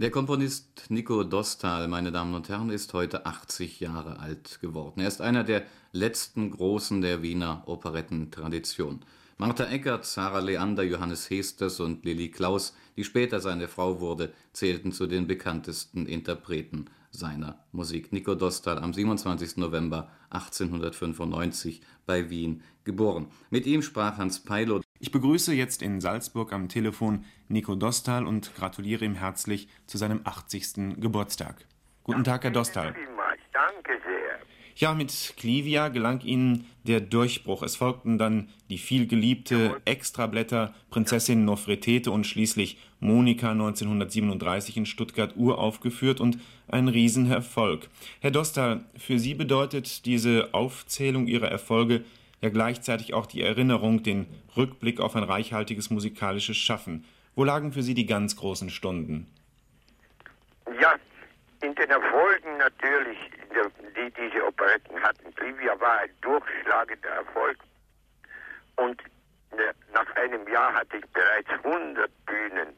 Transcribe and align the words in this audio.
Der 0.00 0.12
Komponist 0.12 0.84
Nico 0.90 1.24
Dostal, 1.24 1.88
meine 1.88 2.12
Damen 2.12 2.32
und 2.32 2.48
Herren, 2.48 2.70
ist 2.70 2.94
heute 2.94 3.26
80 3.26 3.80
Jahre 3.80 4.20
alt 4.20 4.60
geworden. 4.60 5.00
Er 5.00 5.08
ist 5.08 5.20
einer 5.20 5.42
der 5.42 5.64
letzten 5.90 6.52
Großen 6.52 7.00
der 7.00 7.20
Wiener 7.20 7.64
Operettentradition. 7.66 9.00
Martha 9.38 9.64
Eckert, 9.64 10.06
Sarah 10.06 10.38
Leander, 10.38 10.84
Johannes 10.84 11.28
Hesters 11.28 11.80
und 11.80 12.04
Lilly 12.04 12.30
Klaus, 12.30 12.76
die 12.96 13.02
später 13.02 13.40
seine 13.40 13.66
Frau 13.66 13.98
wurde, 13.98 14.32
zählten 14.52 14.92
zu 14.92 15.08
den 15.08 15.26
bekanntesten 15.26 16.06
Interpreten 16.06 16.84
seiner 17.10 17.64
Musik. 17.72 18.12
Nico 18.12 18.34
Dostal 18.34 18.78
am 18.78 18.92
27. 18.92 19.56
November 19.56 20.10
1895 20.30 21.82
bei 22.06 22.30
Wien 22.30 22.62
geboren. 22.84 23.28
Mit 23.50 23.66
ihm 23.66 23.82
sprach 23.82 24.18
Hans 24.18 24.42
Peilo. 24.42 24.80
Ich 24.98 25.12
begrüße 25.12 25.54
jetzt 25.54 25.82
in 25.82 26.00
Salzburg 26.00 26.52
am 26.52 26.68
Telefon 26.68 27.24
Nico 27.48 27.74
Dostal 27.74 28.26
und 28.26 28.54
gratuliere 28.54 29.04
ihm 29.04 29.14
herzlich 29.14 29.68
zu 29.86 29.98
seinem 29.98 30.20
80. 30.24 31.00
Geburtstag. 31.00 31.66
Guten 32.04 32.24
Tag, 32.24 32.44
Herr 32.44 32.50
Dostal. 32.50 32.94
Danke 33.52 33.92
sehr. 34.04 34.38
Ja, 34.78 34.94
mit 34.94 35.34
Clivia 35.36 35.88
gelang 35.88 36.20
Ihnen 36.20 36.64
der 36.84 37.00
Durchbruch. 37.00 37.64
Es 37.64 37.74
folgten 37.74 38.16
dann 38.16 38.48
die 38.70 38.78
vielgeliebte 38.78 39.80
Extrablätter 39.84 40.72
Prinzessin 40.88 41.44
Nofretete 41.44 42.12
und 42.12 42.28
schließlich 42.28 42.78
Monika 43.00 43.50
1937 43.50 44.76
in 44.76 44.86
Stuttgart 44.86 45.34
uraufgeführt 45.34 46.20
und 46.20 46.38
ein 46.68 46.86
Riesenerfolg. 46.86 47.88
Herr 48.20 48.30
Dostal, 48.30 48.84
für 48.96 49.18
Sie 49.18 49.34
bedeutet 49.34 50.06
diese 50.06 50.50
Aufzählung 50.52 51.26
Ihrer 51.26 51.48
Erfolge 51.48 52.04
ja 52.40 52.48
gleichzeitig 52.48 53.14
auch 53.14 53.26
die 53.26 53.42
Erinnerung, 53.42 54.04
den 54.04 54.26
Rückblick 54.56 55.00
auf 55.00 55.16
ein 55.16 55.24
reichhaltiges 55.24 55.90
musikalisches 55.90 56.56
Schaffen. 56.56 57.04
Wo 57.34 57.42
lagen 57.42 57.72
für 57.72 57.82
Sie 57.82 57.94
die 57.94 58.06
ganz 58.06 58.36
großen 58.36 58.70
Stunden? 58.70 59.26
Ja, 60.80 60.94
in 61.62 61.74
den 61.74 61.90
Erfolgen 61.90 62.58
natürlich, 62.58 63.18
die 63.50 64.10
diese 64.10 64.46
Operetten 64.46 65.02
hatten. 65.02 65.34
Trivia 65.34 65.78
war 65.80 66.00
ein 66.00 66.10
durchschlagender 66.20 67.08
Erfolg. 67.08 67.58
Und 68.76 69.00
äh, 69.52 69.72
nach 69.92 70.14
einem 70.16 70.46
Jahr 70.48 70.72
hatte 70.74 70.98
ich 70.98 71.06
bereits 71.06 71.50
100 71.64 72.10
Bühnen. 72.26 72.68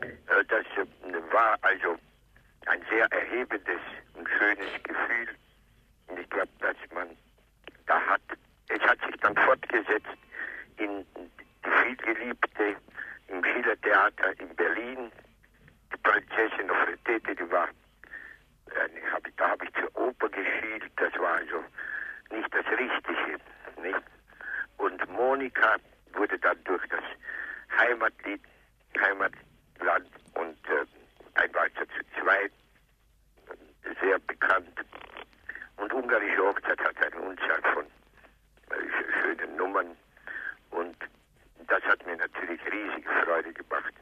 Äh, 0.00 0.44
das 0.48 0.64
äh, 0.76 1.32
war 1.32 1.58
also 1.62 1.96
ein 2.66 2.84
sehr 2.88 3.06
erhebendes 3.12 3.80
und 4.14 4.28
schönes 4.28 4.82
Gefühl. 4.82 5.28
Und 6.08 6.18
ich 6.18 6.30
glaube, 6.30 6.50
dass 6.60 6.76
man 6.92 7.08
da 7.86 8.00
hat 8.00 8.22
es 8.68 8.80
hat 8.80 8.98
sich 9.06 9.16
dann 9.20 9.36
fortgesetzt 9.36 10.18
in 10.78 11.04
die 11.16 11.70
vielgeliebte 11.70 12.76
im 13.28 13.44
Schillertheater 13.44 14.40
in 14.40 14.54
Berlin. 14.56 15.12
Die 15.92 15.96
Prinzessin 15.98 16.66
Nofretete, 16.66 17.34
die 17.34 17.50
war, 17.50 17.68
äh, 17.68 19.12
hab, 19.12 19.22
da 19.36 19.50
habe 19.50 19.64
ich 19.64 19.72
zur 19.74 19.96
Oper 19.96 20.28
geschielt, 20.28 20.84
das 20.96 21.12
war 21.18 21.34
also 21.34 21.62
nicht 22.30 22.52
das 22.52 22.66
Richtige. 22.66 23.38
Nicht? 23.82 24.02
Und 24.78 25.10
Monika 25.10 25.76
wurde 26.12 26.38
dann 26.38 26.62
durch 26.64 26.82
das 26.88 27.04
Heimatlied, 28.04 28.40
Heimatland 29.00 30.08
und 30.34 30.58
äh, 30.68 30.84
ein 31.34 31.54
Walzer 31.54 31.86
zu 31.88 32.20
zweit 32.20 32.52
sehr 34.00 34.18
bekannt. 34.20 34.68
Und 35.76 35.92
ungarische 35.92 36.42
Hochzeit 36.42 36.78
hat 36.80 36.96
eine 36.98 37.22
Unzahl 37.22 37.62
von 37.72 37.84
schöne 39.22 39.56
Nummern. 39.56 39.96
Und 40.70 40.96
das 41.66 41.82
hat 41.82 42.04
mir 42.06 42.16
natürlich 42.16 42.60
riesige 42.66 43.08
Freude 43.24 43.52
gemacht, 43.52 43.94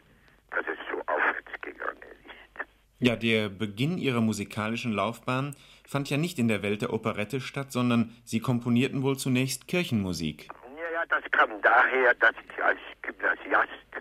dass 0.50 0.66
es 0.66 0.78
so 0.90 1.00
aufwärts 1.06 1.52
gegangen 1.60 2.02
ist. 2.02 2.66
Ja, 2.98 3.16
der 3.16 3.48
Beginn 3.48 3.98
Ihrer 3.98 4.20
musikalischen 4.20 4.92
Laufbahn 4.92 5.56
fand 5.86 6.10
ja 6.10 6.16
nicht 6.16 6.38
in 6.38 6.48
der 6.48 6.62
Welt 6.62 6.82
der 6.82 6.92
Operette 6.92 7.40
statt, 7.40 7.72
sondern 7.72 8.16
Sie 8.24 8.40
komponierten 8.40 9.02
wohl 9.02 9.16
zunächst 9.16 9.68
Kirchenmusik. 9.68 10.48
Ja, 10.76 10.90
ja, 10.92 11.06
das 11.08 11.22
kam 11.30 11.50
daher, 11.62 12.14
dass 12.14 12.34
ich 12.48 12.62
als 12.62 12.78
Gymnasiast 13.02 13.91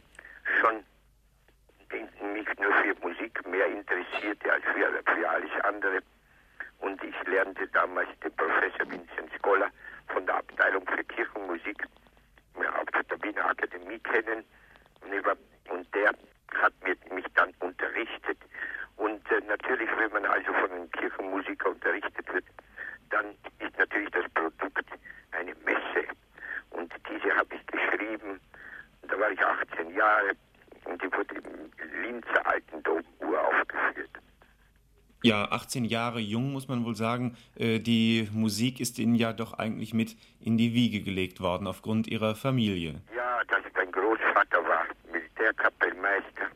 mich 2.41 2.59
nur 2.59 2.73
für 2.73 2.95
Musik 3.07 3.47
mehr 3.47 3.67
interessierte 3.67 4.51
als 4.51 4.63
für, 4.63 5.13
für 5.13 5.29
alles 5.29 5.51
andere. 5.63 5.99
Und 6.79 7.03
ich 7.03 7.15
lernte 7.27 7.67
damals 7.67 8.09
den 8.23 8.35
Professor 8.35 8.89
Vincent 8.89 9.31
Scholler 9.43 9.69
von 10.07 10.25
der 10.25 10.35
Abteilung 10.35 10.85
für 10.87 11.03
Kirchenmusik 11.03 11.85
auf 12.55 13.03
der 13.09 13.23
Wiener 13.23 13.45
Akademie 13.45 13.99
kennen. 13.99 14.43
Und 15.69 15.87
der 15.93 16.13
hat 16.61 16.73
mich 17.11 17.25
dann 17.35 17.53
unterrichtet. 17.59 18.37
Und 18.97 19.31
äh, 19.31 19.41
natürlich, 19.47 19.89
wenn 19.97 20.11
man 20.11 20.25
also 20.25 20.51
von 20.53 20.71
einem 20.71 20.91
Kirchenmusiker 20.91 21.69
unterrichtet 21.69 22.33
wird, 22.33 22.45
dann 23.09 23.25
ist 23.59 23.77
natürlich 23.77 24.11
das 24.11 24.25
Produkt 24.33 24.85
eine 25.31 25.53
Messe. 25.63 26.07
Und 26.71 26.93
diese 27.09 27.35
habe 27.35 27.55
ich 27.55 27.65
geschrieben. 27.67 28.39
Da 29.03 29.19
war 29.19 29.31
ich 29.31 29.39
18 29.39 29.93
Jahre 29.95 30.31
und 30.85 31.01
die 31.01 31.11
wurde 31.11 31.35
im 31.35 32.01
Linzer 32.01 32.45
Alten 32.45 32.83
Dom 32.83 33.03
uraufgeführt. 33.19 34.09
Ja, 35.23 35.45
18 35.51 35.85
Jahre 35.85 36.19
jung, 36.19 36.51
muss 36.51 36.67
man 36.67 36.83
wohl 36.83 36.95
sagen. 36.95 37.37
Äh, 37.55 37.79
die 37.79 38.27
Musik 38.33 38.79
ist 38.79 38.97
Ihnen 38.97 39.15
ja 39.15 39.33
doch 39.33 39.53
eigentlich 39.53 39.93
mit 39.93 40.15
in 40.39 40.57
die 40.57 40.73
Wiege 40.73 41.01
gelegt 41.01 41.41
worden, 41.41 41.67
aufgrund 41.67 42.07
Ihrer 42.07 42.33
Familie. 42.33 43.01
Ja, 43.15 43.41
dass 43.47 43.61
mein 43.75 43.91
Großvater 43.91 44.63
war 44.67 44.85
Militärkapellmeister 45.11 46.47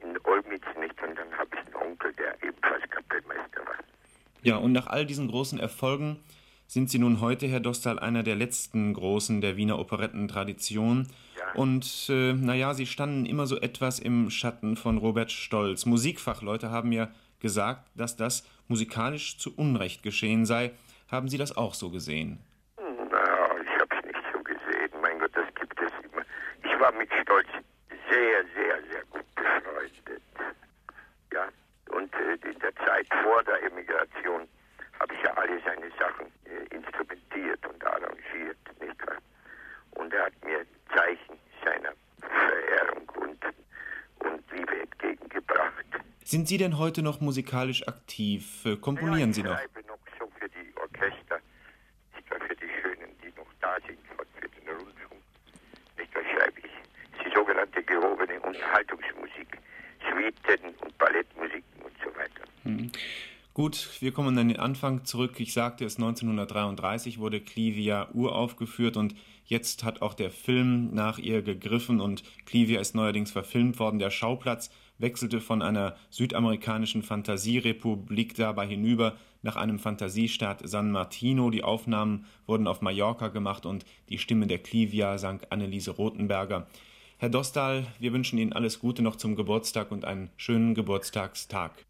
in 0.00 0.18
Olmütz 0.24 0.64
nicht 0.80 1.02
und 1.02 1.18
dann 1.18 1.30
habe 1.36 1.50
ich 1.52 1.66
einen 1.66 1.74
Onkel, 1.90 2.12
der 2.14 2.42
ebenfalls 2.42 2.88
Kapellmeister 2.88 3.60
war. 3.66 3.76
Ja, 4.42 4.56
und 4.56 4.72
nach 4.72 4.86
all 4.86 5.04
diesen 5.04 5.28
großen 5.28 5.58
Erfolgen 5.60 6.20
sind 6.66 6.90
Sie 6.90 6.98
nun 6.98 7.20
heute, 7.20 7.46
Herr 7.46 7.60
Dostal, 7.60 7.98
einer 7.98 8.22
der 8.22 8.36
letzten 8.36 8.94
Großen 8.94 9.40
der 9.40 9.56
Wiener 9.56 9.78
Operettentradition. 9.78 11.08
Ja. 11.33 11.33
Und 11.54 12.08
äh, 12.08 12.32
naja, 12.32 12.74
Sie 12.74 12.86
standen 12.86 13.26
immer 13.26 13.46
so 13.46 13.60
etwas 13.60 14.00
im 14.00 14.30
Schatten 14.30 14.76
von 14.76 14.98
Robert 14.98 15.30
Stolz. 15.30 15.86
Musikfachleute 15.86 16.70
haben 16.70 16.92
ja 16.92 17.10
gesagt, 17.38 17.90
dass 17.94 18.16
das 18.16 18.48
musikalisch 18.68 19.38
zu 19.38 19.56
Unrecht 19.56 20.02
geschehen 20.02 20.46
sei. 20.46 20.72
Haben 21.10 21.28
Sie 21.28 21.38
das 21.38 21.56
auch 21.56 21.74
so 21.74 21.90
gesehen? 21.90 22.40
Na, 22.76 23.22
ich 23.62 23.80
habe 23.80 23.96
es 23.98 24.04
nicht 24.04 24.24
so 24.32 24.42
gesehen. 24.42 24.90
Mein 25.00 25.18
Gott, 25.20 25.30
das 25.34 25.46
gibt 25.54 25.78
es 25.80 25.92
immer. 26.02 26.22
Ich 26.64 26.80
war 26.80 26.92
mit 26.92 27.10
Stolz 27.22 27.48
sehr, 28.10 28.44
sehr, 28.54 28.82
sehr 28.90 29.04
gut 29.10 29.26
befreundet. 29.34 30.22
Ja, 31.32 31.48
und 31.90 32.12
äh, 32.14 32.50
in 32.50 32.58
der 32.58 32.74
Zeit 32.76 33.06
vor 33.22 33.44
der 33.44 33.62
Emigration 33.62 34.48
habe 34.98 35.14
ich 35.14 35.22
ja 35.22 35.32
alle 35.34 35.60
seine 35.64 35.90
Sachen 35.98 36.26
äh, 36.46 36.74
instrumentiert 36.74 37.64
und 37.66 37.84
arrangiert, 37.84 38.58
nicht 38.80 39.06
wahr? 39.06 39.18
Und 39.92 40.12
er 40.12 40.26
hat 40.26 40.44
mir 40.44 40.64
Zeichen 40.94 41.38
seiner 41.64 41.92
Verehrung 42.20 43.08
und, 43.16 43.44
und 44.20 44.52
Liebe 44.52 44.80
entgegengebracht. 44.80 45.84
Sind 46.26 46.48
Sie 46.48 46.56
denn 46.56 46.78
heute 46.78 47.02
noch 47.02 47.20
musikalisch 47.20 47.86
aktiv? 47.86 48.64
Äh, 48.64 48.76
komponieren 48.76 49.30
ja, 49.30 49.34
Sie 49.34 49.42
noch? 49.42 49.52
Ich 49.52 49.58
schreibe 49.58 49.86
noch 49.86 49.98
so 50.18 50.26
für 50.38 50.48
die 50.48 50.72
Orchester, 50.80 51.38
nicht 52.16 52.30
nur 52.30 52.40
für 52.40 52.56
die 52.56 52.70
Schönen, 52.80 53.10
die 53.22 53.28
noch 53.38 53.52
da 53.60 53.76
sind, 53.86 53.98
für 54.08 54.48
den 54.48 54.68
Rundfunk. 54.68 55.20
Nicht 55.98 56.14
nur 56.14 56.24
schreibe 56.24 56.60
ich 56.60 57.22
die 57.22 57.34
sogenannte 57.34 57.82
gehobene 57.82 58.40
Unterhaltungsmusik, 58.40 59.58
Suiten 60.00 60.74
und 60.80 60.96
Ballettmusiken 60.96 61.82
und 61.82 61.92
so 62.02 62.18
weiter. 62.18 62.44
Hm. 62.62 62.90
Gut, 63.52 63.90
wir 64.00 64.12
kommen 64.12 64.38
an 64.38 64.48
den 64.48 64.58
Anfang 64.58 65.04
zurück. 65.04 65.38
Ich 65.40 65.52
sagte 65.52 65.84
es, 65.84 65.96
1933 65.96 67.18
wurde 67.18 67.42
Clivia 67.42 68.08
uraufgeführt 68.14 68.96
und 68.96 69.14
jetzt 69.44 69.84
hat 69.84 70.00
auch 70.00 70.14
der 70.14 70.30
Film 70.30 70.94
nach 70.94 71.18
ihr 71.18 71.42
gegriffen 71.42 72.00
und 72.00 72.24
Clivia 72.46 72.80
ist 72.80 72.94
neuerdings 72.94 73.30
verfilmt 73.30 73.78
worden. 73.78 73.98
Der 73.98 74.10
Schauplatz 74.10 74.70
wechselte 75.04 75.40
von 75.40 75.62
einer 75.62 75.94
südamerikanischen 76.10 77.02
Fantasierepublik 77.04 78.34
dabei 78.34 78.66
hinüber 78.66 79.14
nach 79.42 79.54
einem 79.54 79.78
Fantasiestaat 79.78 80.62
San 80.64 80.90
Martino. 80.90 81.50
Die 81.50 81.62
Aufnahmen 81.62 82.24
wurden 82.46 82.66
auf 82.66 82.80
Mallorca 82.80 83.28
gemacht 83.28 83.66
und 83.66 83.84
die 84.08 84.18
Stimme 84.18 84.46
der 84.48 84.58
Clivia 84.58 85.18
sang 85.18 85.42
Anneliese 85.50 85.92
Rothenberger. 85.92 86.66
Herr 87.18 87.28
Dostal, 87.28 87.86
wir 88.00 88.12
wünschen 88.12 88.38
Ihnen 88.38 88.54
alles 88.54 88.80
Gute 88.80 89.02
noch 89.02 89.16
zum 89.16 89.36
Geburtstag 89.36 89.92
und 89.92 90.04
einen 90.04 90.30
schönen 90.36 90.74
Geburtstagstag. 90.74 91.84